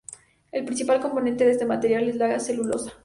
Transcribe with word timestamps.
El 0.51 0.65
principal 0.65 0.99
componente 0.99 1.45
de 1.45 1.51
este 1.51 1.67
material 1.67 2.09
es 2.09 2.15
la 2.15 2.39
celulosa. 2.39 2.91